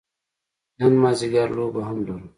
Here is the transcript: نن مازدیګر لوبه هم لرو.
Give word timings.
نن 0.79 0.93
مازدیګر 1.01 1.47
لوبه 1.57 1.81
هم 1.87 1.97
لرو. 2.07 2.27